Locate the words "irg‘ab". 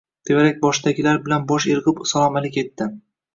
1.75-2.01